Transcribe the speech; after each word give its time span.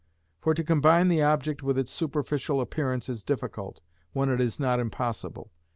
For 0.39 0.55
to 0.55 0.63
combine 0.63 1.09
the 1.09 1.21
object 1.21 1.61
with 1.61 1.77
its 1.77 1.91
superficial 1.91 2.59
appearance 2.59 3.07
is 3.07 3.23
difficult, 3.23 3.81
when 4.13 4.29
it 4.29 4.41
is 4.41 4.59
not 4.59 4.79
impossible. 4.79 5.51